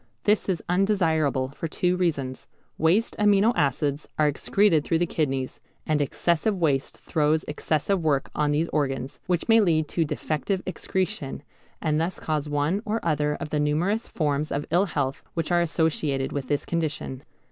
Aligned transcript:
This 0.23 0.49
is 0.49 0.63
undesirable 0.67 1.49
for 1.49 1.67
two 1.67 1.95
reasons. 1.95 2.47
Waste 2.79 3.15
amino 3.19 3.53
acids 3.55 4.07
are 4.17 4.27
excreted 4.27 4.83
through 4.83 4.97
the 4.97 5.05
kidneys, 5.05 5.59
and 5.85 6.01
excessive 6.01 6.57
waste 6.59 6.97
throws 6.97 7.43
excessive 7.47 8.03
work 8.03 8.31
on 8.33 8.49
these 8.49 8.67
organs, 8.69 9.19
which 9.27 9.47
may 9.47 9.61
lead 9.61 9.87
to 9.89 10.03
defective 10.03 10.63
excretion, 10.65 11.43
and 11.83 12.01
thus 12.01 12.19
cause 12.19 12.49
one 12.49 12.81
or 12.83 12.99
other 13.05 13.35
of 13.35 13.51
the 13.51 13.59
numerous 13.59 14.07
forms 14.07 14.51
of 14.51 14.65
ill 14.71 14.85
health 14.85 15.21
which 15.35 15.51
are 15.51 15.61
associated 15.61 16.31
with 16.31 16.47
this 16.47 16.65
condition. 16.65 17.21